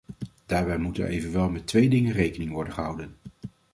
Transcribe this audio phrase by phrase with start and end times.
[0.45, 3.15] Daarbij moet er evenwel met twee dingen rekening worden gehouden.